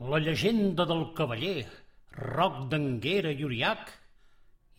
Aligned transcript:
La 0.00 0.16
llegenda 0.16 0.86
del 0.88 1.02
cavaller 1.12 1.66
Roc 2.16 2.54
d'Anguera 2.72 3.34
i 3.36 3.44
Uriac 3.44 3.90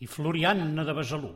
i 0.02 0.08
Floriana 0.10 0.82
de 0.82 0.94
Besalú. 0.98 1.30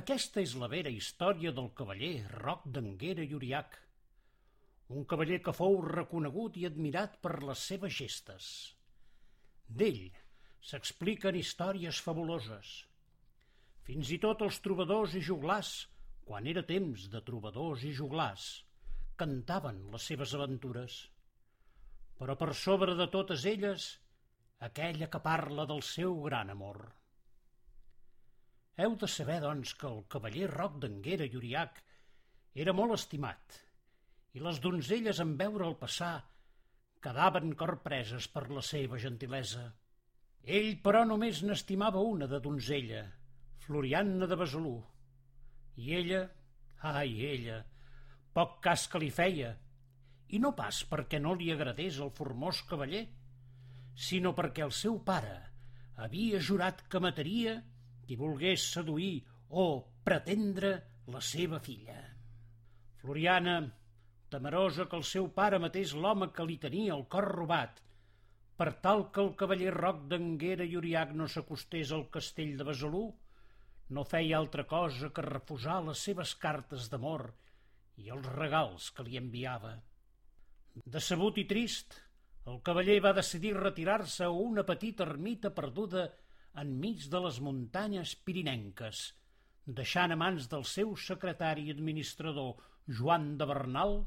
Aquesta 0.00 0.40
és 0.40 0.56
la 0.56 0.72
vera 0.72 0.88
història 0.88 1.52
del 1.52 1.68
cavaller 1.76 2.14
Roc 2.40 2.64
d'Anguera 2.64 3.28
i 3.28 3.36
Uriac, 3.36 3.76
un 4.90 5.04
cavaller 5.10 5.38
que 5.46 5.54
fou 5.54 5.76
reconegut 5.86 6.56
i 6.58 6.66
admirat 6.66 7.16
per 7.24 7.36
les 7.46 7.62
seves 7.72 7.94
gestes. 7.94 8.46
D'ell 9.70 10.02
s'expliquen 10.70 11.38
històries 11.38 12.00
fabuloses. 12.06 12.72
Fins 13.86 14.10
i 14.16 14.18
tot 14.24 14.42
els 14.46 14.58
trobadors 14.64 15.14
i 15.14 15.22
joglars, 15.28 15.70
quan 16.26 16.50
era 16.50 16.66
temps 16.66 17.06
de 17.12 17.22
trobadors 17.30 17.86
i 17.86 17.94
joglars, 18.00 18.48
cantaven 19.22 19.80
les 19.94 20.10
seves 20.10 20.34
aventures. 20.34 20.98
Però 22.18 22.36
per 22.42 22.52
sobre 22.64 22.98
de 22.98 23.06
totes 23.14 23.46
elles, 23.46 23.88
aquella 24.68 25.08
que 25.12 25.22
parla 25.24 25.70
del 25.70 25.86
seu 25.86 26.18
gran 26.26 26.50
amor. 26.50 26.82
Heu 28.80 28.98
de 29.00 29.08
saber, 29.08 29.40
doncs, 29.46 29.74
que 29.78 29.88
el 29.88 30.04
cavaller 30.12 30.50
Roc 30.50 30.78
d'Anguera 30.82 31.26
i 31.30 31.36
Uriac 31.38 31.82
era 32.64 32.74
molt 32.76 32.98
estimat, 32.98 33.60
i 34.34 34.42
les 34.42 34.60
donzelles 34.62 35.20
en 35.22 35.36
veure'l 35.38 35.76
passar 35.80 36.16
quedaven 37.04 37.54
corpreses 37.58 38.28
per 38.28 38.46
la 38.50 38.62
seva 38.62 38.98
gentilesa. 39.00 39.64
Ell, 40.44 40.76
però, 40.84 41.02
només 41.08 41.42
n'estimava 41.44 42.02
una 42.04 42.28
de 42.30 42.40
donzella, 42.44 43.02
Floriana 43.64 44.28
de 44.28 44.38
Besalú. 44.40 44.76
I 45.80 45.94
ella, 45.96 46.22
ai, 46.92 47.16
ella, 47.28 47.60
poc 48.36 48.60
cas 48.64 48.86
que 48.88 49.00
li 49.02 49.10
feia, 49.12 49.54
i 50.30 50.38
no 50.38 50.52
pas 50.56 50.84
perquè 50.90 51.18
no 51.20 51.34
li 51.34 51.50
agradés 51.52 51.98
el 52.04 52.12
formós 52.16 52.62
cavaller, 52.68 53.06
sinó 53.96 54.32
perquè 54.36 54.64
el 54.64 54.72
seu 54.76 55.00
pare 55.04 55.36
havia 56.00 56.40
jurat 56.40 56.86
que 56.88 57.02
mataria 57.02 57.58
qui 58.06 58.16
volgués 58.16 58.70
seduir 58.76 59.20
o 59.50 59.66
pretendre 60.06 60.72
la 61.10 61.20
seva 61.20 61.58
filla. 61.60 61.98
Floriana, 63.02 63.58
temerosa 64.32 64.86
que 64.90 64.98
el 64.98 65.06
seu 65.08 65.28
pare 65.36 65.58
matés 65.62 65.94
l'home 65.94 66.30
que 66.36 66.46
li 66.48 66.56
tenia 66.62 66.94
el 66.96 67.06
cor 67.14 67.26
robat, 67.36 67.80
per 68.60 68.70
tal 68.84 69.06
que 69.14 69.22
el 69.24 69.30
cavaller 69.40 69.72
Roc 69.74 70.02
d'Anguera 70.08 70.66
i 70.68 70.76
Uriac 70.76 71.12
no 71.16 71.26
s'acostés 71.32 71.92
al 71.96 72.06
castell 72.16 72.56
de 72.58 72.66
Besalú, 72.68 73.06
no 73.96 74.04
feia 74.04 74.38
altra 74.38 74.66
cosa 74.72 75.10
que 75.16 75.24
refusar 75.26 75.78
les 75.86 76.02
seves 76.08 76.34
cartes 76.42 76.90
d'amor 76.92 77.24
i 78.04 78.12
els 78.16 78.28
regals 78.36 78.90
que 78.96 79.06
li 79.06 79.18
enviava. 79.20 79.72
Decebut 80.96 81.40
i 81.42 81.46
trist, 81.50 81.96
el 82.52 82.60
cavaller 82.66 83.00
va 83.04 83.16
decidir 83.16 83.54
retirar-se 83.56 84.28
a 84.28 84.36
una 84.48 84.66
petita 84.68 85.04
ermita 85.08 85.50
perduda 85.56 86.06
enmig 86.62 87.08
de 87.10 87.24
les 87.26 87.40
muntanyes 87.46 88.14
pirinenques, 88.28 89.02
deixant 89.80 90.14
a 90.14 90.20
mans 90.20 90.48
del 90.52 90.64
seu 90.76 90.94
secretari 91.08 91.66
i 91.68 91.74
administrador 91.74 92.56
Joan 93.00 93.36
de 93.40 93.46
Bernal 93.50 94.00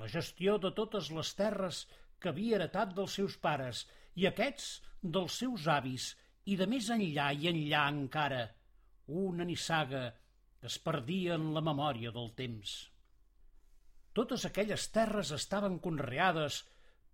la 0.00 0.08
gestió 0.10 0.56
de 0.62 0.72
totes 0.78 1.10
les 1.14 1.30
terres 1.38 1.84
que 2.20 2.32
havia 2.32 2.58
heretat 2.58 2.94
dels 2.96 3.14
seus 3.20 3.36
pares 3.46 3.84
i 4.20 4.26
aquests 4.30 4.68
dels 5.16 5.38
seus 5.42 5.68
avis 5.70 6.10
i 6.50 6.56
de 6.60 6.66
més 6.70 6.90
enllà 6.94 7.30
i 7.36 7.48
enllà 7.50 7.84
encara 7.92 8.42
una 9.20 9.46
nissaga 9.48 10.04
que 10.60 10.70
es 10.72 10.78
perdia 10.88 11.38
en 11.38 11.52
la 11.54 11.62
memòria 11.64 12.12
del 12.16 12.30
temps. 12.38 12.74
Totes 14.16 14.44
aquelles 14.48 14.86
terres 14.94 15.32
estaven 15.36 15.78
conreades 15.86 16.62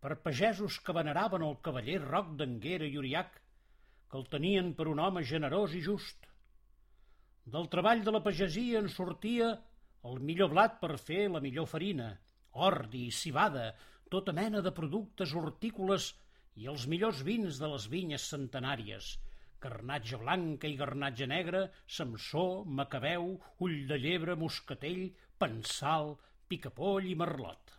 per 0.01 0.21
pagesos 0.25 0.79
que 0.85 0.97
veneraven 0.97 1.45
el 1.47 1.57
cavaller 1.65 2.01
Roc 2.03 2.35
d'Anguera 2.41 2.89
i 2.89 2.99
Uriac 3.01 3.39
que 4.11 4.19
el 4.19 4.27
tenien 4.33 4.73
per 4.79 4.89
un 4.91 5.01
home 5.03 5.23
generós 5.31 5.75
i 5.77 5.83
just. 5.85 6.27
Del 7.55 7.69
treball 7.73 8.05
de 8.07 8.15
la 8.15 8.23
pagesia 8.25 8.81
en 8.83 8.89
sortia 8.93 9.51
el 10.11 10.21
millor 10.31 10.51
blat 10.55 10.79
per 10.83 10.97
fer 10.99 11.29
la 11.31 11.43
millor 11.45 11.69
farina, 11.71 12.11
ordi, 12.53 13.11
cibada, 13.11 13.75
tota 14.11 14.33
mena 14.35 14.61
de 14.61 14.73
productes 14.75 15.35
hortícoles 15.39 16.13
i 16.59 16.67
els 16.73 16.87
millors 16.91 17.23
vins 17.27 17.59
de 17.63 17.69
les 17.73 17.87
vinyes 17.93 18.27
centenàries, 18.33 19.11
garnatge 19.63 20.19
blanca 20.21 20.69
i 20.69 20.77
garnatge 20.77 21.29
negre, 21.31 21.67
samsó, 21.87 22.65
macabeu, 22.65 23.37
ull 23.61 23.77
de 23.91 23.99
llebre, 24.03 24.37
moscatell, 24.37 25.11
pensal, 25.39 26.17
picapoll 26.49 27.07
i 27.07 27.15
merlot. 27.15 27.77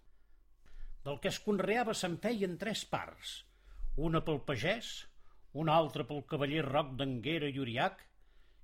Del 1.03 1.17
que 1.21 1.31
es 1.33 1.39
conreava 1.43 1.95
se'n 1.97 2.19
feien 2.23 2.57
tres 2.61 2.85
parts, 2.85 3.41
una 4.07 4.21
pel 4.25 4.39
pagès, 4.47 4.91
una 5.61 5.75
altra 5.75 6.05
pel 6.07 6.23
cavaller 6.29 6.63
Roc 6.67 6.93
d'Anguera 6.99 7.49
i 7.49 7.59
Uriac, 7.59 8.05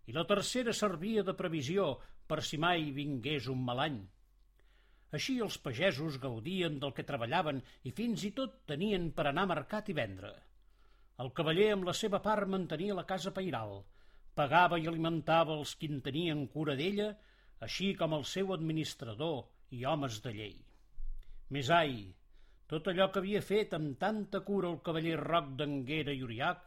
i 0.08 0.14
la 0.16 0.24
tercera 0.30 0.72
servia 0.72 1.24
de 1.28 1.36
previsió 1.36 1.90
per 2.30 2.40
si 2.50 2.60
mai 2.62 2.92
vingués 2.96 3.50
un 3.52 3.66
mal 3.66 3.82
any. 3.84 3.98
Així 5.16 5.38
els 5.44 5.56
pagesos 5.64 6.18
gaudien 6.24 6.80
del 6.82 6.92
que 6.96 7.06
treballaven 7.08 7.62
i 7.88 7.94
fins 7.96 8.26
i 8.28 8.34
tot 8.40 8.58
tenien 8.72 9.12
per 9.16 9.30
anar 9.30 9.46
a 9.48 9.52
mercat 9.54 9.88
i 9.92 9.96
vendre. 10.00 10.34
El 11.24 11.32
cavaller 11.38 11.70
amb 11.74 11.88
la 11.88 11.96
seva 12.00 12.20
part 12.26 12.50
mantenia 12.52 12.98
la 12.98 13.06
casa 13.12 13.32
pairal, 13.38 13.80
pagava 14.36 14.78
i 14.78 14.88
alimentava 14.90 15.56
els 15.58 15.74
qui 15.80 15.90
en 15.94 16.02
tenien 16.06 16.44
cura 16.54 16.76
d'ella, 16.80 17.08
així 17.68 17.94
com 18.02 18.14
el 18.18 18.26
seu 18.32 18.52
administrador 18.54 19.40
i 19.78 19.86
homes 19.86 20.20
de 20.26 20.34
llei. 20.36 20.56
Més 21.56 21.72
ai, 21.74 21.96
tot 22.68 22.90
allò 22.92 23.08
que 23.12 23.24
havia 23.24 23.42
fet 23.42 23.74
amb 23.78 23.96
tanta 24.02 24.44
cura 24.50 24.70
el 24.74 24.82
cavaller 24.86 25.16
Roc 25.22 25.54
d'Anguera 25.60 26.14
i 26.14 26.24
Uriac, 26.28 26.66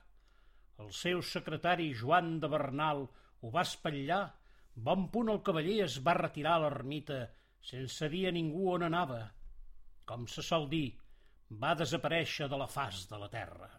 el 0.80 0.92
seu 0.96 1.20
secretari 1.30 1.90
Joan 2.02 2.38
de 2.40 2.48
Bernal 2.48 3.04
ho 3.04 3.50
va 3.52 3.66
espatllar, 3.68 4.22
bon 4.88 5.06
punt 5.12 5.28
el 5.28 5.42
cavaller 5.44 5.82
es 5.84 5.98
va 6.06 6.16
retirar 6.16 6.56
a 6.56 6.62
l'ermita 6.64 7.20
sense 7.62 8.08
dir 8.12 8.26
a 8.28 8.32
ningú 8.34 8.70
on 8.74 8.86
anava. 8.88 9.22
Com 10.08 10.26
se 10.26 10.42
sol 10.42 10.68
dir, 10.70 10.88
va 11.62 11.74
desaparèixer 11.78 12.48
de 12.48 12.58
la 12.62 12.70
faç 12.70 13.04
de 13.10 13.18
la 13.20 13.28
terra. 13.32 13.70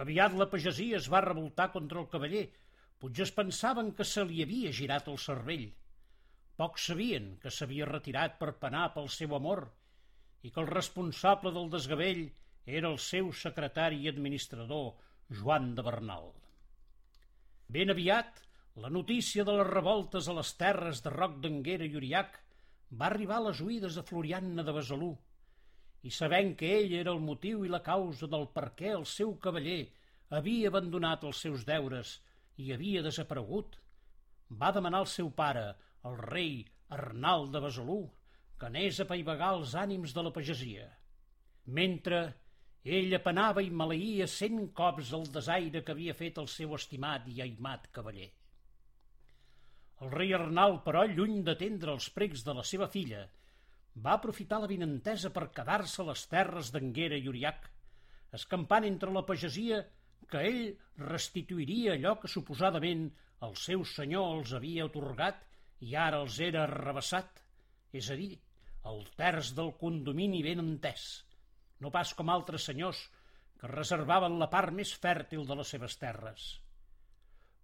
Aviat 0.00 0.32
la 0.40 0.48
pagesia 0.48 0.96
es 0.96 1.10
va 1.12 1.20
revoltar 1.24 1.66
contra 1.74 2.00
el 2.00 2.08
cavaller, 2.08 2.46
potser 3.00 3.26
es 3.26 3.32
pensaven 3.36 3.92
que 3.96 4.06
se 4.08 4.24
li 4.24 4.40
havia 4.44 4.72
girat 4.76 5.10
el 5.12 5.18
cervell. 5.20 5.66
Pocs 6.60 6.86
sabien 6.90 7.34
que 7.42 7.52
s'havia 7.52 7.88
retirat 7.88 8.38
per 8.40 8.54
penar 8.62 8.86
pel 8.94 9.10
seu 9.12 9.34
amor 9.36 9.66
i 10.44 10.52
que 10.52 10.60
el 10.62 10.70
responsable 10.72 11.52
del 11.52 11.68
desgavell 11.74 12.22
era 12.80 12.88
el 12.88 12.98
seu 13.10 13.28
secretari 13.42 14.00
i 14.04 14.08
administrador, 14.08 14.94
Joan 15.40 15.74
de 15.76 15.84
Bernal. 15.84 16.30
Ben 17.68 17.92
aviat, 17.92 18.40
la 18.82 18.90
notícia 18.90 19.44
de 19.44 19.52
les 19.60 19.68
revoltes 19.68 20.28
a 20.28 20.36
les 20.40 20.54
terres 20.58 21.04
de 21.04 21.12
Roc 21.12 21.36
d'Anguera 21.44 21.84
i 21.84 21.96
Uriac 22.00 22.40
va 22.90 23.10
arribar 23.12 23.38
a 23.38 23.48
les 23.50 23.60
oïdes 23.60 24.00
de 24.00 24.04
Floriana 24.08 24.64
de 24.66 24.74
Besalú, 24.74 25.12
i 26.02 26.10
sabent 26.10 26.54
que 26.56 26.68
ell 26.78 26.94
era 26.96 27.12
el 27.12 27.20
motiu 27.20 27.64
i 27.66 27.70
la 27.72 27.82
causa 27.84 28.28
del 28.34 28.46
per 28.54 28.70
què 28.76 28.94
el 28.96 29.04
seu 29.08 29.34
cavaller 29.44 29.82
havia 30.38 30.70
abandonat 30.70 31.24
els 31.26 31.42
seus 31.44 31.64
deures 31.68 32.16
i 32.62 32.72
havia 32.74 33.02
desaparegut, 33.02 33.76
va 34.62 34.72
demanar 34.76 35.02
al 35.02 35.10
seu 35.10 35.30
pare, 35.42 35.66
el 36.06 36.16
rei 36.20 36.54
Arnal 36.96 37.48
de 37.54 37.62
Besalú, 37.62 38.00
que 38.58 38.68
anés 38.68 39.00
a 39.00 39.06
paivagar 39.08 39.54
els 39.56 39.74
ànims 39.78 40.14
de 40.16 40.24
la 40.26 40.32
pagesia. 40.36 40.86
Mentre 41.78 42.20
ell 42.98 43.14
apenava 43.16 43.62
i 43.62 43.70
maleïa 43.70 44.26
cent 44.30 44.60
cops 44.76 45.12
el 45.16 45.26
desaire 45.34 45.82
que 45.84 45.94
havia 45.94 46.16
fet 46.16 46.38
el 46.42 46.48
seu 46.48 46.74
estimat 46.76 47.28
i 47.28 47.40
aimat 47.44 47.90
cavaller. 47.96 48.30
El 50.00 50.12
rei 50.16 50.32
Arnal, 50.32 50.78
però, 50.84 51.04
lluny 51.04 51.42
d'atendre 51.44 51.92
els 51.92 52.08
pregs 52.16 52.44
de 52.46 52.54
la 52.56 52.64
seva 52.64 52.88
filla, 52.88 53.26
va 54.00 54.14
aprofitar 54.16 54.60
la 54.62 54.70
vinentesa 54.70 55.30
per 55.34 55.50
quedar-se 55.56 56.00
a 56.02 56.06
les 56.08 56.22
terres 56.30 56.70
d'Anguera 56.72 57.18
i 57.20 57.28
Uriac, 57.28 57.66
escampant 58.38 58.86
entre 58.88 59.12
la 59.12 59.26
pagesia 59.28 59.82
que 60.28 60.42
ell 60.48 60.62
restituiria 61.00 61.94
allò 61.96 62.16
que 62.20 62.28
suposadament 62.28 63.08
el 63.46 63.56
seu 63.56 63.84
senyor 63.88 64.36
els 64.36 64.52
havia 64.56 64.86
otorgat 64.90 65.40
i 65.86 65.94
ara 65.96 66.20
els 66.24 66.38
era 66.44 66.64
arrabassat, 66.66 67.40
és 67.96 68.10
a 68.12 68.16
dir, 68.18 68.34
el 68.90 69.02
terç 69.16 69.52
del 69.56 69.72
condomini 69.80 70.42
ben 70.44 70.60
entès, 70.62 71.06
no 71.80 71.92
pas 71.94 72.12
com 72.16 72.32
altres 72.32 72.68
senyors 72.68 73.00
que 73.60 73.68
reservaven 73.72 74.38
la 74.40 74.48
part 74.52 74.72
més 74.76 74.92
fèrtil 75.04 75.46
de 75.48 75.56
les 75.60 75.72
seves 75.74 75.96
terres. 76.00 76.50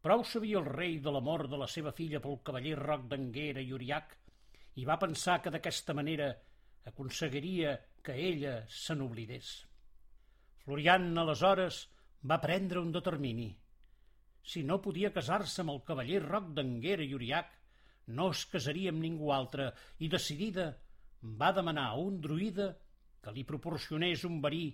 Prou 0.05 0.23
sabia 0.29 0.61
el 0.61 0.69
rei 0.69 0.99
de 1.03 1.12
la 1.12 1.23
mort 1.25 1.50
de 1.50 1.58
la 1.61 1.69
seva 1.73 1.93
filla 1.93 2.20
pel 2.25 2.41
cavaller 2.47 2.76
Roc 2.79 3.06
d'Anguera 3.11 3.64
i 3.64 3.73
Uriac 3.75 4.12
i 4.81 4.85
va 4.88 5.00
pensar 5.03 5.41
que 5.43 5.50
d'aquesta 5.50 5.97
manera 5.97 6.29
aconseguiria 6.87 7.73
que 8.05 8.14
ella 8.29 8.61
se 8.70 8.94
n'oblidés. 8.94 9.49
Florian, 10.62 11.08
aleshores, 11.19 11.81
va 12.31 12.40
prendre 12.43 12.81
un 12.82 12.90
determini. 12.94 13.50
Si 14.46 14.62
no 14.62 14.81
podia 14.82 15.12
casar-se 15.14 15.62
amb 15.62 15.75
el 15.75 15.82
cavaller 15.87 16.23
Roc 16.25 16.50
d'Anguera 16.56 17.05
i 17.06 17.14
Uriac, 17.19 17.52
no 18.19 18.31
es 18.34 18.44
casaria 18.50 18.93
amb 18.94 19.02
ningú 19.02 19.32
altre 19.34 19.73
i, 19.99 20.08
decidida, 20.08 20.67
va 21.43 21.52
demanar 21.55 21.88
a 21.90 22.00
un 22.02 22.20
druida 22.23 22.69
que 23.23 23.34
li 23.34 23.46
proporcionés 23.46 24.25
un 24.28 24.40
verí 24.43 24.67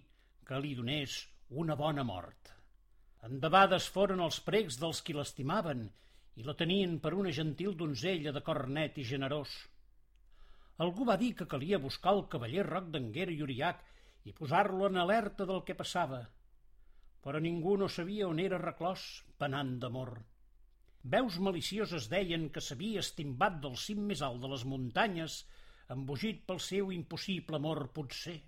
que 0.48 0.58
li 0.60 0.74
donés 0.76 1.16
una 1.62 1.76
bona 1.76 2.04
mort. 2.04 2.52
Endebades 3.28 3.88
foren 3.94 4.20
els 4.24 4.40
pregs 4.44 4.78
dels 4.82 5.00
qui 5.06 5.16
l'estimaven 5.16 5.86
i 6.40 6.44
la 6.44 6.56
tenien 6.58 6.98
per 7.04 7.14
una 7.14 7.32
gentil 7.36 7.76
donzella 7.78 8.32
de 8.36 8.42
cor 8.44 8.66
net 8.68 8.98
i 8.98 9.06
generós. 9.08 9.52
Algú 10.84 11.06
va 11.08 11.18
dir 11.20 11.32
que 11.38 11.48
calia 11.48 11.80
buscar 11.80 12.14
el 12.16 12.24
cavaller 12.32 12.64
Roc 12.68 12.88
d'Anguera 12.92 13.32
i 13.32 13.42
Uriac 13.44 13.82
i 14.28 14.32
posar-lo 14.36 14.88
en 14.88 15.00
alerta 15.02 15.46
del 15.48 15.62
que 15.68 15.76
passava, 15.78 16.22
però 17.22 17.40
ningú 17.42 17.76
no 17.78 17.88
sabia 17.88 18.28
on 18.28 18.40
era 18.42 18.60
reclòs 18.62 19.02
penant 19.38 19.76
d'amor. 19.82 20.16
Veus 21.14 21.38
malicioses 21.48 22.08
deien 22.10 22.48
que 22.54 22.62
s'havia 22.62 23.02
estimbat 23.02 23.58
del 23.62 23.76
cim 23.84 24.02
més 24.10 24.22
alt 24.22 24.42
de 24.42 24.50
les 24.52 24.64
muntanyes, 24.72 25.42
embogit 25.94 26.44
pel 26.46 26.60
seu 26.62 26.92
impossible 26.94 27.58
amor 27.58 27.88
potser. 27.96 28.38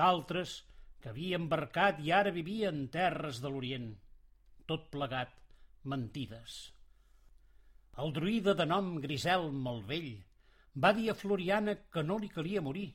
D'altres, 0.00 0.60
que 1.00 1.12
havia 1.12 1.38
embarcat 1.40 2.00
i 2.04 2.12
ara 2.12 2.32
vivia 2.36 2.68
en 2.72 2.86
terres 2.92 3.40
de 3.44 3.52
l'Orient. 3.52 3.90
Tot 4.68 4.88
plegat, 4.92 5.32
mentides. 5.92 6.58
El 8.00 8.12
druida 8.16 8.54
de 8.56 8.66
nom 8.68 8.92
Grisel 9.04 9.48
Malvell 9.64 10.12
va 10.84 10.92
dir 10.96 11.08
a 11.10 11.16
Floriana 11.22 11.74
que 11.92 12.04
no 12.06 12.18
li 12.20 12.28
calia 12.32 12.62
morir, 12.64 12.90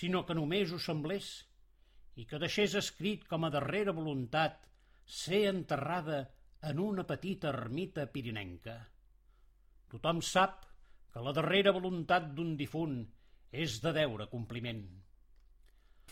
sinó 0.00 0.22
que 0.28 0.36
només 0.38 0.72
ho 0.72 0.78
semblés, 0.80 1.30
i 2.20 2.26
que 2.28 2.40
deixés 2.42 2.74
escrit 2.78 3.24
com 3.28 3.44
a 3.44 3.50
darrera 3.54 3.94
voluntat 3.96 4.66
ser 5.18 5.46
enterrada 5.50 6.24
en 6.70 6.78
una 6.78 7.04
petita 7.08 7.50
ermita 7.50 8.06
pirinenca. 8.12 8.76
Tothom 9.92 10.20
sap 10.22 10.66
que 11.12 11.22
la 11.24 11.32
darrera 11.36 11.72
voluntat 11.76 12.30
d'un 12.36 12.54
difunt 12.56 13.00
és 13.64 13.80
de 13.84 13.92
deure 13.96 14.28
compliment. 14.32 14.84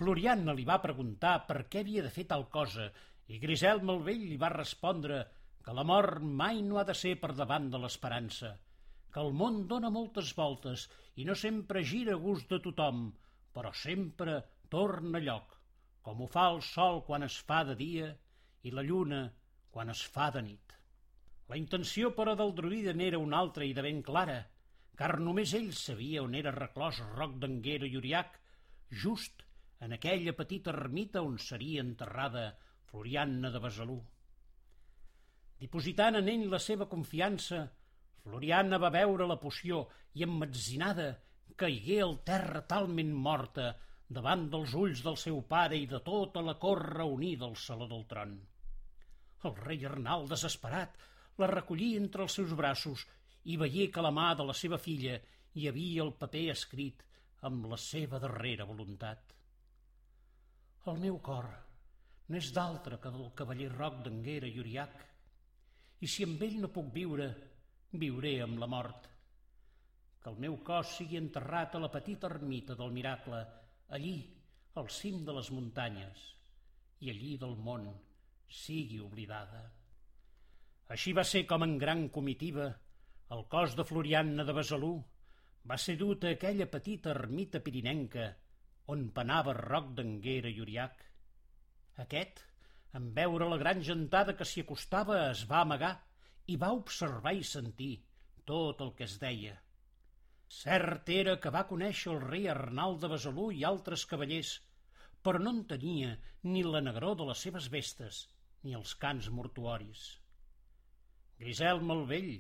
Floriana 0.01 0.55
li 0.57 0.65
va 0.69 0.81
preguntar 0.83 1.35
per 1.49 1.65
què 1.73 1.85
havia 1.85 2.03
de 2.05 2.13
fer 2.15 2.27
tal 2.33 2.47
cosa 2.53 2.89
i 3.31 3.39
Grisel 3.39 3.83
Malvell 3.87 4.27
li 4.33 4.41
va 4.41 4.51
respondre 4.53 5.21
que 5.65 5.77
la 5.77 5.85
mort 5.85 6.25
mai 6.43 6.63
no 6.67 6.81
ha 6.81 6.85
de 6.89 6.97
ser 6.97 7.15
per 7.23 7.33
davant 7.39 7.69
de 7.73 7.81
l'esperança, 7.81 8.55
que 9.13 9.21
el 9.23 9.33
món 9.41 9.67
dóna 9.71 9.91
moltes 9.93 10.33
voltes 10.37 10.87
i 11.21 11.27
no 11.29 11.37
sempre 11.37 11.85
gira 11.93 12.17
a 12.17 12.23
gust 12.25 12.49
de 12.53 12.61
tothom, 12.65 13.11
però 13.55 13.73
sempre 13.77 14.41
torna 14.73 15.19
a 15.21 15.25
lloc, 15.27 15.60
com 16.07 16.23
ho 16.23 16.29
fa 16.31 16.49
el 16.55 16.63
sol 16.65 17.03
quan 17.07 17.27
es 17.27 17.37
fa 17.49 17.63
de 17.69 17.77
dia 17.79 18.11
i 18.67 18.73
la 18.75 18.85
lluna 18.87 19.25
quan 19.71 19.93
es 19.93 20.03
fa 20.15 20.31
de 20.35 20.43
nit. 20.47 20.75
La 21.51 21.59
intenció, 21.59 22.13
però, 22.15 22.37
del 22.39 22.55
druida 22.55 22.95
n'era 22.95 23.19
una 23.19 23.41
altra 23.43 23.67
i 23.67 23.75
de 23.75 23.83
ben 23.83 24.03
clara, 24.07 24.39
car 25.01 25.17
només 25.19 25.55
ell 25.59 25.73
sabia 25.75 26.23
on 26.23 26.37
era 26.39 26.55
reclòs 26.55 27.01
Roc 27.17 27.37
d'Anguera 27.43 27.89
i 27.89 27.97
Uriac, 27.99 28.37
just 29.03 29.45
en 29.81 29.97
aquella 29.97 30.35
petita 30.37 30.75
ermita 30.75 31.23
on 31.27 31.39
seria 31.43 31.83
enterrada 31.83 32.45
Floriana 32.91 33.51
de 33.51 33.63
Besalú. 33.65 33.99
Dipositant 35.61 36.21
en 36.21 36.29
ell 36.33 36.47
la 36.53 36.61
seva 36.63 36.89
confiança, 36.89 37.65
Floriana 38.25 38.79
va 38.81 38.93
veure 38.95 39.27
la 39.29 39.41
poció 39.41 39.87
i 40.15 40.25
emmetzinada 40.27 41.11
caigué 41.61 42.01
al 42.05 42.19
terra 42.25 42.63
talment 42.69 43.13
morta 43.27 43.73
davant 44.11 44.49
dels 44.51 44.73
ulls 44.75 45.05
del 45.07 45.17
seu 45.23 45.39
pare 45.47 45.79
i 45.79 45.87
de 45.91 46.01
tota 46.07 46.43
la 46.43 46.57
cor 46.59 46.83
reunida 46.97 47.47
al 47.47 47.55
saló 47.57 47.87
del 47.91 48.07
tron. 48.11 48.35
El 49.47 49.55
rei 49.57 49.87
Arnal, 49.87 50.27
desesperat, 50.29 50.97
la 51.39 51.49
recollí 51.51 51.95
entre 51.97 52.27
els 52.27 52.35
seus 52.41 52.55
braços 52.59 53.07
i 53.49 53.57
veié 53.61 53.87
que 53.95 54.03
la 54.05 54.11
mà 54.13 54.33
de 54.37 54.47
la 54.49 54.57
seva 54.57 54.79
filla 54.83 55.15
hi 55.55 55.69
havia 55.71 56.03
el 56.05 56.13
paper 56.19 56.47
escrit 56.53 57.05
amb 57.49 57.71
la 57.71 57.79
seva 57.81 58.19
darrera 58.23 58.67
voluntat. 58.69 59.37
El 60.91 60.99
meu 61.01 61.21
cor 61.31 61.47
no 62.31 62.39
és 62.39 62.51
d'altre 62.57 62.99
que 63.03 63.15
del 63.15 63.31
cavaller 63.39 63.71
Roc 63.73 64.03
d'Anguera 64.05 64.51
i 64.51 64.61
Uriac, 64.63 65.07
i 66.01 66.09
si 66.09 66.27
amb 66.27 66.43
ell 66.47 66.59
no 66.63 66.73
puc 66.75 66.91
viure, 66.95 67.31
viuré 68.03 68.37
amb 68.43 68.59
la 68.61 68.69
mort. 68.75 69.09
Que 70.21 70.31
el 70.31 70.39
meu 70.45 70.59
cos 70.67 70.97
sigui 70.99 71.19
enterrat 71.21 71.75
a 71.75 71.81
la 71.83 71.91
petita 71.93 72.29
ermita 72.29 72.77
del 72.79 72.93
miracle, 72.97 73.41
allí, 73.97 74.17
al 74.81 74.89
cim 74.95 75.25
de 75.27 75.35
les 75.37 75.51
muntanyes, 75.55 76.23
i 77.01 77.11
allí 77.13 77.37
del 77.41 77.57
món, 77.69 77.89
sigui 78.61 79.01
oblidada. 79.03 79.65
Així 80.95 81.15
va 81.17 81.25
ser 81.27 81.45
com 81.51 81.63
en 81.67 81.77
gran 81.79 82.09
comitiva 82.15 82.71
el 83.35 83.45
cos 83.47 83.77
de 83.79 83.87
Floriana 83.87 84.45
de 84.47 84.55
Besalú 84.57 84.95
va 85.71 85.77
ser 85.79 85.95
dut 86.01 86.25
a 86.27 86.33
aquella 86.35 86.67
petita 86.71 87.13
ermita 87.13 87.61
pirinenca 87.67 88.25
on 88.95 89.05
penava 89.15 89.55
Roc 89.59 89.93
d'Anguera 89.99 90.51
i 90.51 90.59
Uriac. 90.65 91.05
Aquest, 92.05 92.43
en 92.99 93.13
veure 93.15 93.47
la 93.53 93.59
gran 93.61 93.85
gentada 93.87 94.35
que 94.35 94.47
s'hi 94.49 94.65
acostava, 94.65 95.21
es 95.31 95.45
va 95.53 95.61
amagar 95.63 95.93
i 96.51 96.57
va 96.59 96.73
observar 96.75 97.37
i 97.39 97.47
sentir 97.47 97.93
tot 98.51 98.83
el 98.83 98.91
que 98.99 99.07
es 99.07 99.15
deia. 99.23 99.55
Cert 100.51 101.11
era 101.15 101.37
que 101.43 101.53
va 101.55 101.67
conèixer 101.71 102.11
el 102.13 102.21
rei 102.25 102.49
Arnal 102.51 102.97
de 103.03 103.09
Besalú 103.13 103.51
i 103.55 103.63
altres 103.69 104.05
cavallers, 104.13 104.57
però 105.23 105.39
no 105.43 105.53
en 105.55 105.61
tenia 105.73 106.17
ni 106.43 106.65
la 106.67 106.81
negró 106.83 107.15
de 107.21 107.27
les 107.29 107.45
seves 107.47 107.69
vestes 107.75 108.25
ni 108.65 108.75
els 108.79 108.95
cants 109.05 109.29
mortuoris. 109.37 110.03
Grisel 111.41 111.85
Malvell, 111.91 112.33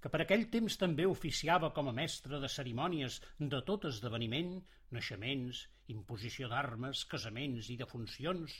que 0.00 0.10
per 0.14 0.22
aquell 0.24 0.46
temps 0.54 0.78
també 0.80 1.06
oficiava 1.06 1.70
com 1.76 1.90
a 1.90 1.94
mestre 2.00 2.40
de 2.42 2.50
cerimònies 2.54 3.20
de 3.38 3.60
tot 3.70 3.84
esdeveniment, 3.90 4.56
naixements, 4.96 5.62
imposició 5.94 6.48
d'armes, 6.50 7.04
casaments 7.12 7.68
i 7.74 7.76
de 7.82 7.86
funcions, 7.92 8.54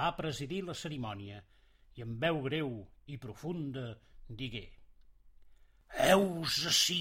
va 0.00 0.14
presidir 0.18 0.60
la 0.66 0.74
cerimònia 0.74 1.40
i 1.96 2.04
amb 2.04 2.20
veu 2.22 2.42
greu 2.48 2.72
i 3.06 3.16
profunda 3.22 3.86
digué 4.28 4.66
Heus 6.06 6.58
ací 6.68 7.00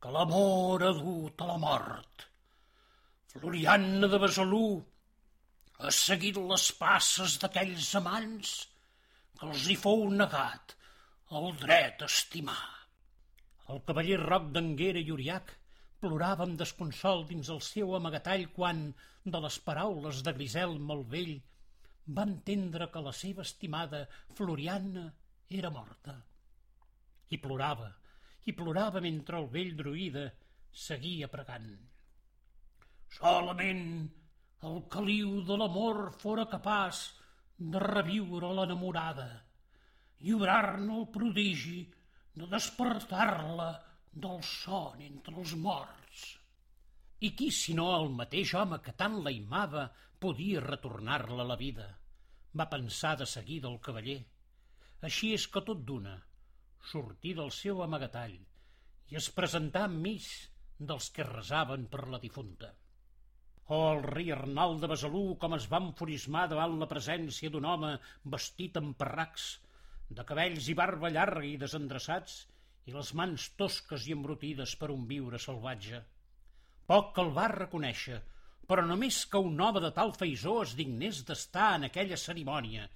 que 0.00 0.12
l'amor 0.14 0.84
ha 0.86 0.92
dut 0.96 1.42
a 1.42 1.48
la 1.50 1.58
mort. 1.62 2.26
Floriana 3.32 4.08
de 4.12 4.20
Besalú 4.22 4.66
ha 5.78 5.92
seguit 5.92 6.38
les 6.52 6.70
passes 6.80 7.36
d'aquells 7.42 7.90
amants 8.00 8.54
que 9.38 9.48
els 9.50 9.66
hi 9.68 9.76
fou 9.80 10.06
negat 10.22 10.76
el 11.40 11.50
dret 11.60 12.04
a 12.04 12.08
estimar. 12.12 12.62
El 13.74 13.82
cavaller 13.88 14.20
Roc 14.22 14.52
d'Anguera 14.54 15.02
i 15.02 15.12
Uriac 15.16 15.52
plorava 16.00 16.46
amb 16.46 16.58
desconsol 16.60 17.24
dins 17.30 17.50
el 17.52 17.60
seu 17.66 17.94
amagatall 17.98 18.46
quan, 18.56 18.82
de 19.24 19.42
les 19.44 19.58
paraules 19.68 20.22
de 20.26 20.34
Grisel 20.36 20.76
Malvell, 20.90 21.34
va 22.16 22.26
entendre 22.30 22.86
que 22.94 23.02
la 23.02 23.12
seva 23.20 23.42
estimada 23.42 24.04
Floriana 24.38 25.06
era 25.60 25.72
morta. 25.74 26.14
I 27.34 27.40
plorava, 27.42 27.90
i 28.46 28.54
plorava 28.54 29.02
mentre 29.04 29.40
el 29.40 29.48
vell 29.52 29.74
druida 29.78 30.26
seguia 30.86 31.28
pregant. 31.32 31.70
Solament 33.16 33.84
el 34.70 34.78
caliu 34.92 35.40
de 35.48 35.56
l'amor 35.60 36.00
fora 36.22 36.46
capaç 36.52 37.02
de 37.58 37.80
reviure 37.82 38.52
l'enamorada 38.58 39.28
i 40.26 40.34
obrar-ne 40.36 40.98
el 41.00 41.06
prodigi 41.14 41.82
de 42.36 42.48
despertar-la 42.52 43.70
del 44.24 44.42
son 44.48 45.02
entre 45.04 45.36
els 45.42 45.54
morts. 45.66 46.24
I 47.26 47.32
qui, 47.36 47.50
si 47.50 47.74
no 47.76 47.88
el 47.96 48.10
mateix 48.16 48.52
home 48.60 48.78
que 48.84 48.92
tant 49.00 49.18
la 49.24 49.32
imava, 49.32 49.86
podia 50.20 50.64
retornar-la 50.64 51.42
a 51.44 51.48
la 51.50 51.56
vida? 51.60 51.86
Va 52.56 52.68
pensar 52.72 53.14
de 53.20 53.28
seguida 53.28 53.68
el 53.72 53.80
cavaller. 53.86 54.20
Així 55.08 55.32
és 55.36 55.46
que 55.52 55.62
tot 55.64 55.82
d'una, 55.88 56.16
sortí 56.90 57.34
del 57.38 57.52
seu 57.54 57.82
amagatall 57.84 58.36
i 59.12 59.18
es 59.20 59.28
presentà 59.38 59.84
enmig 59.90 60.26
dels 60.90 61.08
que 61.16 61.26
resaven 61.28 61.86
per 61.92 62.06
la 62.12 62.20
difunta. 62.22 62.72
Oh, 63.66 63.86
el 63.92 64.02
rei 64.06 64.30
Arnal 64.34 64.76
de 64.82 64.90
Besalú, 64.90 65.22
com 65.42 65.56
es 65.56 65.66
va 65.70 65.80
enfurismar 65.82 66.44
davant 66.50 66.76
la 66.78 66.88
presència 66.90 67.50
d'un 67.50 67.64
home 67.66 67.96
vestit 68.34 68.76
amb 68.78 68.94
perracs, 69.00 69.46
de 70.18 70.26
cabells 70.28 70.68
i 70.70 70.76
barba 70.78 71.10
llarga 71.10 71.42
i 71.48 71.56
desendreçats, 71.58 72.36
i 72.86 72.94
les 72.94 73.10
mans 73.18 73.48
tosques 73.58 74.06
i 74.06 74.14
embrotides 74.14 74.76
per 74.78 74.92
un 74.94 75.02
viure 75.10 75.40
salvatge. 75.42 76.02
Poc 76.86 77.10
que 77.16 77.24
el 77.26 77.32
va 77.38 77.48
reconèixer, 77.54 78.20
però 78.70 78.84
només 78.86 79.24
que 79.32 79.42
un 79.42 79.58
home 79.60 79.82
de 79.82 79.90
tal 79.96 80.14
feisó 80.14 80.60
es 80.62 80.76
dignés 80.78 81.24
d'estar 81.26 81.72
en 81.80 81.88
aquella 81.88 82.18
cerimònia 82.28 82.86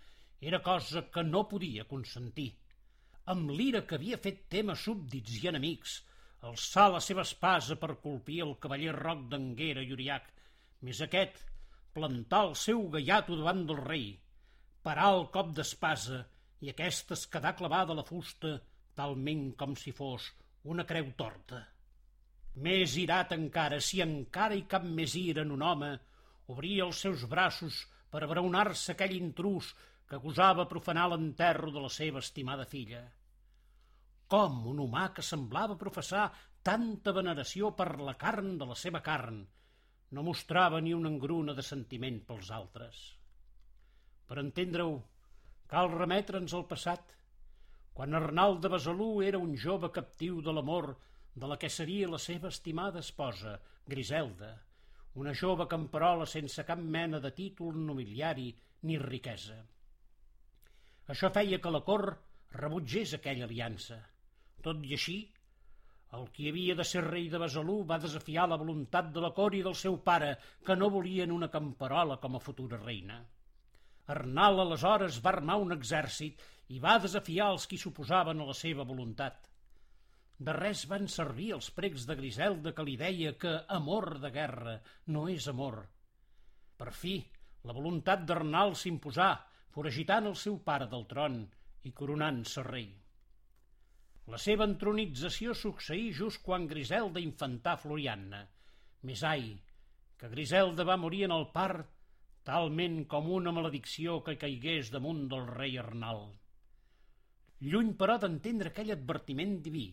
era 0.40 0.62
cosa 0.62 1.02
que 1.14 1.24
no 1.26 1.48
podia 1.48 1.84
consentir. 1.90 2.52
Amb 3.30 3.50
l'ira 3.54 3.80
que 3.86 3.94
havia 3.94 4.16
fet 4.18 4.38
tema 4.52 4.74
súbdits 4.74 5.36
i 5.38 5.48
enemics, 5.48 5.90
alçar 6.48 6.86
la 6.90 7.00
seva 7.04 7.22
espasa 7.28 7.76
per 7.82 8.00
colpir 8.04 8.38
el 8.42 8.56
cavaller 8.64 8.94
Roc 8.96 9.20
d'Anguera 9.30 9.84
i 9.86 9.92
Uriac, 9.94 10.24
més 10.88 11.02
aquest 11.04 11.36
plantar 11.94 12.40
el 12.48 12.56
seu 12.62 12.80
gaiato 12.94 13.36
davant 13.38 13.60
del 13.68 13.78
rei, 13.84 14.08
parar 14.82 15.12
el 15.18 15.28
cop 15.36 15.52
d'espasa 15.58 16.24
i 16.64 16.72
aquesta 16.72 17.14
es 17.18 17.22
quedar 17.34 17.52
clavada 17.60 17.94
a 17.94 17.98
la 18.00 18.06
fusta 18.08 18.56
talment 18.98 19.46
com 19.60 19.78
si 19.78 19.94
fos 20.00 20.26
una 20.74 20.88
creu 20.88 21.12
torta. 21.22 21.60
Més 22.66 22.96
irat 23.04 23.36
encara, 23.38 23.78
si 23.78 24.02
encara 24.02 24.58
hi 24.58 24.66
cap 24.74 24.90
més 24.98 25.14
ira 25.22 25.46
en 25.46 25.54
un 25.54 25.62
home, 25.62 25.92
obria 26.56 26.88
els 26.88 27.04
seus 27.06 27.22
braços 27.30 27.84
per 28.10 28.24
abraonar-se 28.26 28.96
aquell 28.96 29.14
intrus 29.20 29.70
que 30.10 30.18
gosava 30.18 30.68
profanar 30.74 31.06
l'enterro 31.12 31.70
de 31.70 31.86
la 31.86 31.94
seva 32.00 32.18
estimada 32.26 32.66
filla. 32.66 33.06
Com 34.30 34.60
un 34.70 34.78
humà 34.84 35.08
que 35.14 35.24
semblava 35.26 35.78
professar 35.78 36.28
tanta 36.62 37.14
veneració 37.16 37.72
per 37.78 37.88
la 37.98 38.14
carn 38.20 38.52
de 38.60 38.68
la 38.72 38.76
seva 38.78 39.00
carn 39.02 39.40
no 40.16 40.22
mostrava 40.26 40.80
ni 40.80 40.92
una 40.94 41.10
engruna 41.10 41.54
de 41.54 41.62
sentiment 41.66 42.18
pels 42.28 42.50
altres. 42.54 43.00
Per 44.26 44.38
entendre-ho, 44.42 44.96
cal 45.70 45.90
remetre'ns 45.94 46.54
al 46.54 46.66
passat, 46.70 47.14
quan 47.94 48.14
Arnal 48.18 48.58
de 48.62 48.70
Besalú 48.72 49.10
era 49.26 49.38
un 49.38 49.56
jove 49.64 49.90
captiu 49.94 50.40
de 50.42 50.54
l'amor 50.54 50.92
de 51.34 51.50
la 51.50 51.58
que 51.62 51.70
seria 51.70 52.10
la 52.10 52.18
seva 52.18 52.50
estimada 52.54 53.02
esposa, 53.06 53.56
Griselda, 53.86 54.52
una 55.22 55.34
jove 55.34 55.66
camperola 55.70 56.26
sense 56.26 56.64
cap 56.66 56.78
mena 56.78 57.20
de 57.22 57.30
títol 57.34 57.78
nobiliari 57.86 58.50
ni 58.86 58.98
riquesa. 58.98 59.58
Això 61.10 61.30
feia 61.34 61.58
que 61.58 61.74
la 61.74 61.82
cor 61.86 62.06
rebutgés 62.54 63.14
aquella 63.14 63.46
aliança. 63.46 63.98
Tot 64.64 64.84
i 64.86 64.96
així, 64.96 65.18
el 66.18 66.24
qui 66.34 66.48
havia 66.50 66.74
de 66.78 66.84
ser 66.90 67.02
rei 67.06 67.28
de 67.32 67.38
Besalú 67.38 67.76
va 67.90 68.00
desafiar 68.02 68.48
la 68.50 68.58
voluntat 68.60 69.12
de 69.14 69.22
la 69.24 69.30
cor 69.36 69.54
i 69.54 69.62
del 69.66 69.76
seu 69.82 69.98
pare, 70.08 70.30
que 70.66 70.76
no 70.78 70.90
volien 70.94 71.34
una 71.34 71.48
camperola 71.52 72.16
com 72.22 72.36
a 72.36 72.42
futura 72.46 72.80
reina. 72.80 73.20
Arnal 74.10 74.58
aleshores 74.64 75.20
va 75.24 75.30
armar 75.36 75.60
un 75.62 75.76
exèrcit 75.76 76.42
i 76.74 76.80
va 76.82 76.98
desafiar 77.04 77.52
els 77.54 77.66
qui 77.70 77.78
s'oposaven 77.78 78.42
a 78.42 78.48
la 78.48 78.56
seva 78.58 78.86
voluntat. 78.88 79.46
De 80.48 80.54
res 80.56 80.82
van 80.90 81.06
servir 81.14 81.50
els 81.54 81.68
pregs 81.76 82.06
de 82.08 82.16
Griselda 82.18 82.72
que 82.76 82.86
li 82.88 82.96
deia 83.00 83.34
que 83.38 83.52
amor 83.76 84.16
de 84.22 84.30
guerra 84.34 84.78
no 85.14 85.26
és 85.28 85.46
amor. 85.52 85.82
Per 86.80 86.90
fi, 87.02 87.18
la 87.68 87.76
voluntat 87.76 88.24
d'Arnal 88.26 88.74
s'imposà, 88.82 89.34
foragitant 89.76 90.30
el 90.32 90.38
seu 90.42 90.58
pare 90.70 90.88
del 90.90 91.06
tron 91.10 91.42
i 91.86 91.92
coronant-se 91.92 92.64
rei. 92.66 92.88
La 94.30 94.38
seva 94.38 94.62
entronització 94.68 95.56
succeí 95.58 96.10
just 96.14 96.38
quan 96.46 96.68
Griselda 96.70 97.18
infantà 97.18 97.72
Florianna. 97.82 98.44
Més 99.08 99.22
ai, 99.26 99.48
que 100.20 100.28
Griselda 100.30 100.84
va 100.86 100.98
morir 101.04 101.24
en 101.26 101.32
el 101.34 101.48
part 101.54 101.88
talment 102.46 103.00
com 103.10 103.30
una 103.38 103.50
maledicció 103.56 104.20
que 104.26 104.36
caigués 104.38 104.92
damunt 104.94 105.24
del 105.32 105.48
rei 105.48 105.74
Arnal. 105.82 106.22
Lluny, 107.66 107.90
però, 107.98 108.16
d'entendre 108.22 108.70
aquell 108.70 108.92
advertiment 108.94 109.56
diví, 109.64 109.88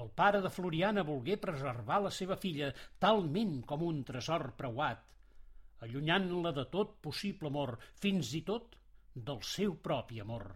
el 0.00 0.08
pare 0.16 0.40
de 0.40 0.50
Floriana 0.54 1.04
volgué 1.06 1.36
preservar 1.42 2.00
la 2.06 2.14
seva 2.16 2.38
filla 2.40 2.70
talment 3.04 3.60
com 3.72 3.84
un 3.86 4.00
tresor 4.08 4.46
preuat, 4.62 5.04
allunyant-la 5.84 6.54
de 6.56 6.64
tot 6.72 6.96
possible 7.04 7.52
amor, 7.52 7.76
fins 8.00 8.32
i 8.40 8.42
tot 8.48 8.80
del 9.14 9.44
seu 9.44 9.76
propi 9.84 10.24
amor. 10.24 10.48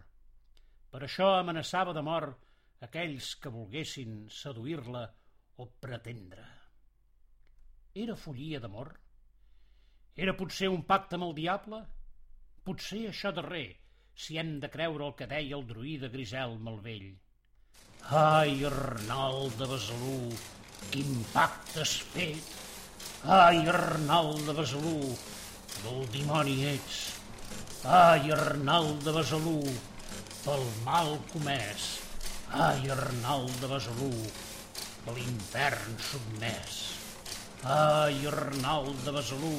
Per 0.89 1.03
això 1.05 1.35
amenaçava 1.37 1.93
de 1.93 2.03
mort 2.09 2.44
aquells 2.85 3.33
que 3.41 3.51
volguessin 3.53 4.25
seduir-la 4.41 5.05
o 5.61 5.67
pretendre. 5.81 6.45
Era 7.95 8.15
follia 8.19 8.59
d'amor? 8.59 8.91
Era 10.15 10.35
potser 10.39 10.69
un 10.71 10.83
pacte 10.87 11.17
amb 11.17 11.29
el 11.29 11.35
diable? 11.37 11.81
Potser 12.67 13.05
això 13.09 13.31
darrer, 13.35 13.67
si 14.15 14.39
hem 14.39 14.57
de 14.63 14.69
creure 14.73 15.07
el 15.07 15.15
que 15.19 15.27
deia 15.31 15.57
el 15.57 15.65
druida 15.67 16.09
Griselm 16.11 16.67
el 16.71 16.79
vell. 16.85 17.09
Ai, 18.19 18.63
Arnal 18.69 19.49
de 19.59 19.67
Besalú, 19.71 20.19
quin 20.93 21.23
pacte 21.33 21.81
has 21.83 21.97
fet! 22.13 22.53
Ai, 23.25 23.65
Arnal 23.71 24.35
de 24.45 24.55
Besalú, 24.59 24.99
del 25.81 26.07
dimoni 26.13 26.57
ets! 26.75 27.03
Ai, 27.83 28.31
Arnal 28.35 28.93
de 29.03 29.15
Besalú, 29.19 29.59
pel 30.45 30.67
mal 30.85 31.15
comès! 31.33 32.04
Ai, 32.55 32.87
Arnal 32.87 33.49
de 33.59 33.67
Besalú, 33.67 34.07
per 35.03 35.13
l'infern 35.17 35.97
sotmès! 35.99 36.77
Ai, 37.67 38.21
Arnal 38.29 38.87
de 39.03 39.11
Besalú, 39.11 39.57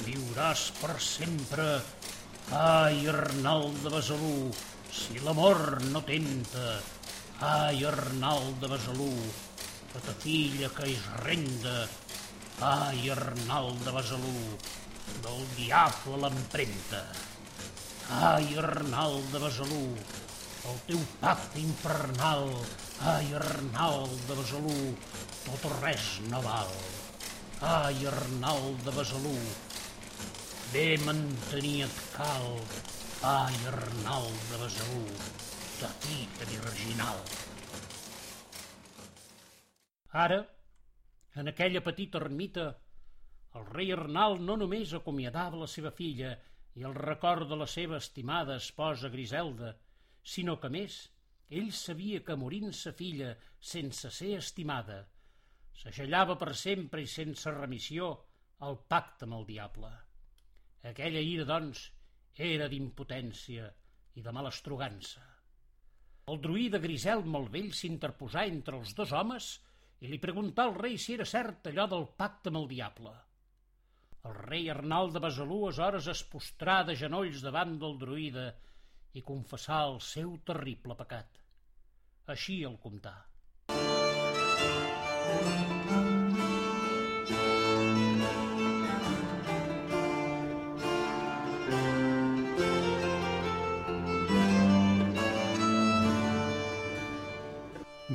viuràs 0.00 0.64
per 0.80 0.96
sempre! 0.98 1.68
Ai, 2.50 3.06
Arnal 3.14 3.70
de 3.84 3.94
Besalú, 3.94 4.50
si 4.90 5.22
l'amor 5.22 5.78
no 5.94 6.02
tenta, 6.10 6.80
Ai, 7.46 7.84
Arnal 7.84 8.50
de 8.58 8.74
Besalú, 8.74 9.12
que 9.92 10.02
ta 10.02 10.18
filla 10.18 10.74
que 10.74 10.90
és 10.96 11.08
renda. 11.22 11.78
Ai, 12.74 13.06
Arnal 13.14 13.70
de 13.86 13.94
Besalú, 14.00 14.38
del 15.22 15.42
diable 15.54 16.24
l'empremta. 16.26 17.06
Ai, 18.18 18.56
Arnal 18.58 19.20
de 19.30 19.46
Besalú, 19.46 19.84
el 20.70 20.78
teu 20.88 21.02
pacte 21.20 21.60
infernal. 21.62 22.48
Ai, 23.12 23.32
Arnal 23.38 24.06
de 24.28 24.36
Besalú, 24.38 24.76
tot 25.44 25.66
o 25.68 25.72
res 25.80 26.06
no 26.30 26.40
val. 26.44 26.72
Ai, 27.60 28.06
Arnal 28.10 28.74
de 28.84 28.94
Besalú, 28.96 29.34
bé 30.72 30.86
mantenir 31.04 31.84
et 31.86 32.00
cal. 32.16 32.48
Ai, 33.22 33.54
Arnal 33.70 34.26
de 34.50 34.60
Besalú, 34.64 35.04
de 35.80 35.92
fita 36.02 36.50
virginal. 36.50 37.22
Ara, 40.26 40.42
en 41.36 41.48
aquella 41.52 41.84
petita 41.84 42.18
ermita, 42.22 42.70
el 43.56 43.66
rei 43.72 43.92
Arnal 43.92 44.38
no 44.44 44.56
només 44.60 44.92
acomiadava 44.96 45.62
la 45.62 45.68
seva 45.70 45.92
filla 45.96 46.36
i 46.76 46.84
el 46.84 46.94
record 46.96 47.48
de 47.48 47.56
la 47.56 47.66
seva 47.72 47.98
estimada 48.02 48.56
esposa 48.60 49.08
Griselda, 49.12 49.74
sinó 50.34 50.56
que, 50.62 50.70
més, 50.72 50.96
ell 51.58 51.70
sabia 51.80 52.22
que 52.26 52.36
morint 52.38 52.72
sa 52.74 52.92
filla 52.98 53.34
sense 53.72 54.10
ser 54.14 54.32
estimada, 54.40 55.04
s'agellava 55.82 56.34
per 56.40 56.54
sempre 56.58 57.04
i 57.04 57.10
sense 57.10 57.52
remissió 57.54 58.08
el 58.66 58.78
pacte 58.90 59.28
amb 59.28 59.38
el 59.38 59.46
diable. 59.52 59.92
Aquella 60.90 61.22
ira, 61.22 61.46
doncs, 61.48 61.84
era 62.48 62.68
d'impotència 62.72 63.68
i 64.16 64.24
de 64.24 64.32
malestrogança. 64.32 65.22
El 66.32 66.40
druida 66.42 66.80
Griselm 66.82 67.36
el 67.38 67.46
vell 67.54 67.70
s'interposà 67.78 68.46
entre 68.50 68.80
els 68.80 68.94
dos 68.98 69.12
homes 69.14 69.50
i 70.02 70.10
li 70.10 70.18
preguntà 70.22 70.66
al 70.66 70.74
rei 70.76 70.96
si 70.98 71.14
era 71.14 71.26
cert 71.28 71.70
allò 71.70 71.86
del 71.92 72.08
pacte 72.18 72.50
amb 72.50 72.60
el 72.62 72.68
diable. 72.72 73.12
El 74.26 74.34
rei 74.50 74.66
Arnal 74.72 75.12
de 75.14 75.22
Besalú 75.22 75.60
aleshores 75.68 76.08
es 76.10 76.24
postrà 76.32 76.80
de 76.88 76.96
genolls 76.98 77.44
davant 77.46 77.76
del 77.82 77.94
druida 78.00 78.48
i 79.16 79.22
confessà 79.24 79.80
el 79.88 79.96
seu 80.04 80.34
terrible 80.48 80.94
pecat. 80.98 81.40
Així 82.34 82.58
el 82.68 82.76
contà. 82.82 83.14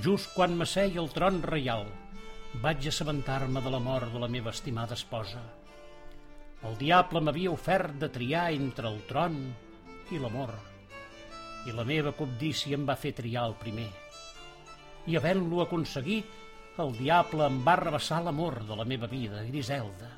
Just 0.01 0.31
quan 0.34 0.55
m'asseia 0.58 1.01
el 1.01 1.10
tron 1.13 1.41
reial, 1.46 1.84
vaig 2.62 2.88
assabentar-me 2.89 3.62
de 3.62 3.74
la 3.74 3.81
mort 3.89 4.13
de 4.13 4.22
la 4.22 4.29
meva 4.36 4.53
estimada 4.53 4.98
esposa. 4.98 5.43
El 6.70 6.77
diable 6.79 7.22
m'havia 7.25 7.53
ofert 7.53 7.98
de 8.01 8.10
triar 8.10 8.50
entre 8.58 8.89
el 8.89 9.00
tron 9.10 9.38
i 10.12 10.20
l'amor, 10.22 10.53
i 11.67 11.75
la 11.75 11.85
meva 11.85 12.13
cobdícia 12.17 12.77
em 12.77 12.85
va 12.87 12.97
fer 12.97 13.13
triar 13.17 13.47
el 13.49 13.57
primer. 13.61 13.89
i 15.09 15.15
havent-lo 15.17 15.63
aconseguit, 15.63 16.25
el 16.81 16.91
diable 16.93 17.47
em 17.49 17.61
va 17.65 17.73
rebassar 17.79 18.19
l'amor 18.23 18.59
de 18.67 18.75
la 18.77 18.85
meva 18.85 19.07
vida, 19.09 19.41
Griselda. 19.47 20.09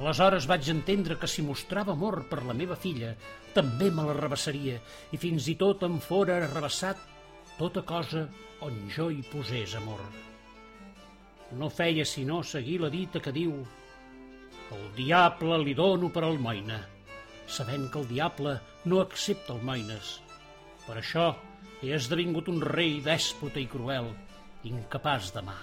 Aleshores 0.00 0.48
vaig 0.50 0.70
entendre 0.72 1.18
que 1.20 1.28
si 1.30 1.44
mostrava 1.46 1.92
amor 1.92 2.24
per 2.30 2.40
la 2.42 2.56
meva 2.56 2.74
filla, 2.74 3.12
també 3.54 3.90
me 3.94 4.06
la 4.08 4.16
rebassaria 4.16 4.80
i 5.12 5.20
fins 5.20 5.46
i 5.52 5.54
tot 5.60 5.84
em 5.86 6.00
fora 6.02 6.40
rebassat 6.46 7.04
tota 7.58 7.84
cosa 7.86 8.24
on 8.66 8.80
jo 8.96 9.10
hi 9.12 9.22
posés 9.30 9.76
amor. 9.78 10.00
No 11.54 11.70
feia 11.70 12.04
sinó 12.08 12.42
seguir 12.42 12.80
la 12.82 12.90
dita 12.90 13.20
que 13.22 13.32
diu 13.32 13.54
el 14.74 14.84
diable 14.96 15.60
li 15.62 15.74
dono 15.78 16.08
per 16.10 16.24
almoina, 16.24 16.80
sabent 17.46 17.90
que 17.90 18.00
el 18.00 18.08
diable 18.08 18.58
no 18.84 19.00
accepta 19.02 19.54
almoines. 19.54 20.18
Per 20.86 20.96
això 21.00 21.30
he 21.82 21.94
esdevingut 21.96 22.48
un 22.52 22.60
rei 22.64 22.98
dèspota 23.04 23.60
i 23.60 23.68
cruel, 23.70 24.10
incapaç 24.64 25.32
d'amar. 25.36 25.60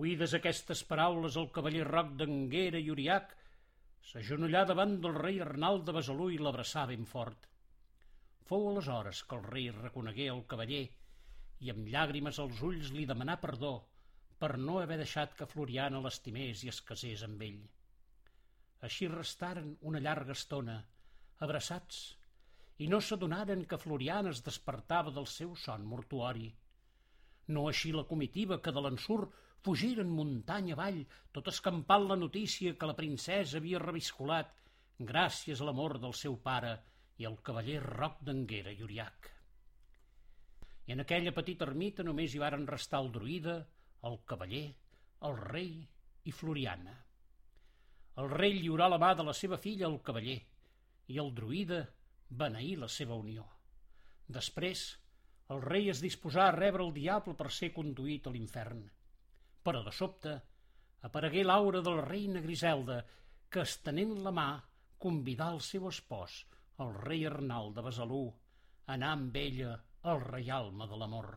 Oïdes 0.00 0.32
aquestes 0.36 0.80
paraules, 0.88 1.36
el 1.36 1.48
cavaller 1.52 1.84
Roc 1.88 2.16
d'Anguera 2.18 2.80
i 2.80 2.90
Uriac 2.92 3.36
s'agenollà 4.10 4.64
davant 4.66 4.96
del 5.02 5.12
rei 5.14 5.36
Arnal 5.44 5.84
de 5.86 5.92
Besalú 5.94 6.24
i 6.34 6.38
l'abraçà 6.42 6.82
ben 6.90 7.04
fort. 7.06 7.44
Fou 8.48 8.64
aleshores 8.70 9.20
que 9.30 9.36
el 9.38 9.44
rei 9.52 9.68
reconegué 9.76 10.26
el 10.32 10.40
cavaller 10.52 10.86
i 11.66 11.70
amb 11.70 11.90
llàgrimes 11.92 12.40
als 12.42 12.62
ulls 12.68 12.90
li 12.96 13.04
demanà 13.10 13.36
perdó 13.44 13.70
per 14.42 14.50
no 14.58 14.80
haver 14.80 14.96
deixat 15.02 15.36
que 15.38 15.46
Floriana 15.52 16.00
l'estimés 16.02 16.64
i 16.64 16.72
es 16.72 16.80
casés 16.88 17.22
amb 17.28 17.44
ell. 17.46 17.60
Així 18.88 19.06
restaren 19.12 19.76
una 19.92 20.02
llarga 20.02 20.34
estona, 20.34 20.78
abraçats, 21.46 22.00
i 22.82 22.88
no 22.90 22.98
s'adonaren 23.04 23.62
que 23.70 23.78
Floriana 23.78 24.34
es 24.34 24.42
despertava 24.42 25.14
del 25.14 25.28
seu 25.36 25.54
son 25.66 25.86
mortuori. 25.92 26.48
No 27.54 27.68
així 27.68 27.94
la 27.94 28.08
comitiva 28.10 28.58
que 28.64 28.74
de 28.74 28.82
l'ensur 28.82 29.20
fugiren 29.64 30.10
muntanya 30.12 30.74
avall, 30.76 31.02
tot 31.32 31.50
escampant 31.52 32.06
la 32.08 32.16
notícia 32.16 32.76
que 32.78 32.88
la 32.88 32.96
princesa 32.96 33.58
havia 33.58 33.82
reviscolat 33.82 34.54
gràcies 35.00 35.60
a 35.60 35.68
l'amor 35.68 35.98
del 36.00 36.16
seu 36.16 36.36
pare 36.44 36.72
i 37.20 37.26
al 37.28 37.36
cavaller 37.44 37.80
Roc 37.84 38.22
d'Anguera 38.24 38.72
i 38.72 38.82
Uriac. 38.84 39.30
I 40.88 40.96
en 40.96 41.04
aquella 41.04 41.32
petita 41.36 41.66
ermita 41.68 42.04
només 42.06 42.34
hi 42.34 42.40
varen 42.42 42.66
restar 42.68 43.00
el 43.04 43.10
druida, 43.12 43.60
el 44.08 44.18
cavaller, 44.26 44.66
el 45.28 45.36
rei 45.38 45.72
i 46.24 46.32
Floriana. 46.32 46.96
El 48.20 48.30
rei 48.32 48.56
lliurà 48.58 48.88
la 48.90 48.98
mà 49.00 49.12
de 49.16 49.24
la 49.24 49.36
seva 49.36 49.58
filla 49.60 49.86
al 49.88 50.00
cavaller 50.04 50.40
i 51.12 51.20
el 51.20 51.30
druida 51.36 51.84
beneir 52.42 52.78
la 52.80 52.88
seva 52.88 53.16
unió. 53.18 53.44
Després, 54.30 54.82
el 55.50 55.62
rei 55.62 55.88
es 55.90 56.00
disposà 56.04 56.48
a 56.48 56.56
rebre 56.56 56.84
el 56.86 56.92
diable 56.96 57.34
per 57.38 57.50
ser 57.54 57.72
conduït 57.76 58.26
a 58.26 58.32
l'infern. 58.34 58.82
Però 59.66 59.82
de 59.86 59.92
sobte 59.92 60.36
aparegué 61.08 61.44
l'aura 61.44 61.82
de 61.84 61.92
la 61.96 62.06
reina 62.06 62.42
Griselda, 62.44 63.00
que 63.50 63.64
estenent 63.66 64.16
la 64.24 64.32
mà 64.32 64.48
convidà 65.04 65.50
el 65.54 65.60
seu 65.66 65.88
espòs, 65.90 66.40
el 66.84 66.92
rei 66.96 67.26
Arnal 67.28 67.72
de 67.76 67.84
Besalú, 67.84 68.24
a 68.86 68.96
anar 68.96 69.12
amb 69.16 69.36
ella 69.36 69.76
al 70.12 70.20
reialme 70.24 70.88
de 70.90 70.98
l'amor. 71.00 71.30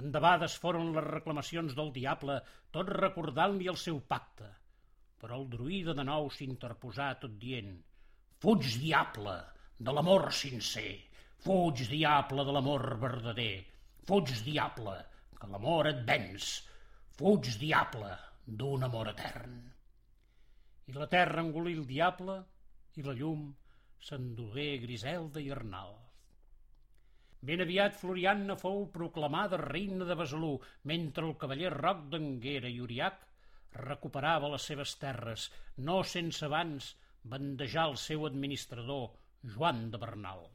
Endebades 0.00 0.56
foren 0.62 0.90
les 0.94 1.06
reclamacions 1.06 1.74
del 1.78 1.92
diable, 1.94 2.40
tot 2.74 2.90
recordant-li 2.96 3.70
el 3.70 3.78
seu 3.78 4.00
pacte. 4.12 4.50
Però 5.22 5.38
el 5.40 5.46
druida 5.52 5.94
de 5.98 6.04
nou 6.08 6.26
s'interposà 6.34 7.12
tot 7.20 7.36
dient 7.44 7.76
«Fuig, 8.42 8.66
diable, 8.82 9.36
de 9.78 9.94
l'amor 9.94 10.30
sincer! 10.34 10.90
Fuig, 11.44 11.84
diable, 11.90 12.44
de 12.48 12.54
l'amor 12.56 12.86
verdader! 13.06 13.54
Fuig, 14.08 14.34
diable, 14.46 14.96
que 15.38 15.50
l'amor 15.52 15.90
et 15.92 16.02
venç! 16.10 16.50
Fuig, 17.18 17.46
diable, 17.60 18.08
d'un 18.60 18.82
amor 18.82 19.08
etern. 19.12 19.58
I 20.90 20.94
la 20.96 21.06
terra 21.12 21.44
engolí 21.44 21.76
el 21.78 21.84
diable 21.86 22.34
i 22.98 23.04
la 23.06 23.14
llum 23.20 23.44
s'endugué 24.06 24.64
Griselda 24.82 25.42
i 25.44 25.52
Arnal. 25.56 25.92
Ben 27.50 27.62
aviat 27.62 27.94
Florianna 28.00 28.56
fou 28.64 28.82
proclamada 28.98 29.62
reina 29.62 30.08
de 30.08 30.18
Besalú, 30.18 30.50
mentre 30.90 31.28
el 31.28 31.36
cavaller 31.44 31.70
Roc 31.76 32.02
d'Anguera 32.10 32.74
i 32.74 32.82
Uriac 32.88 33.22
recuperava 33.78 34.50
les 34.56 34.66
seves 34.72 34.98
terres, 35.06 35.46
no 35.86 36.00
sense 36.16 36.42
abans 36.50 36.90
bandejar 37.36 37.86
el 37.92 37.98
seu 38.08 38.26
administrador, 38.26 39.12
Joan 39.54 39.86
de 39.94 40.02
Bernal. 40.08 40.48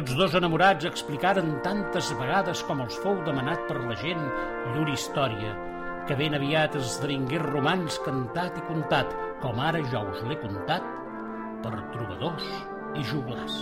Tots 0.00 0.14
dos 0.16 0.34
enamorats 0.38 0.86
explicaren 0.88 1.58
tantes 1.60 2.06
vegades 2.16 2.62
com 2.64 2.78
els 2.80 2.94
fou 3.02 3.18
demanat 3.26 3.66
per 3.68 3.82
la 3.82 3.96
gent 4.00 4.22
llur 4.72 4.86
història, 4.88 5.50
que 6.08 6.16
ben 6.16 6.38
aviat 6.38 6.78
esdevingué 6.80 7.42
romans 7.42 7.98
cantat 8.06 8.56
i 8.56 8.64
contat, 8.70 9.12
com 9.44 9.60
ara 9.60 9.84
jo 9.92 10.00
us 10.14 10.24
l'he 10.24 10.40
contat, 10.40 10.88
per 11.60 11.74
trobadors 11.92 12.48
i 12.96 13.04
joglars. 13.12 13.60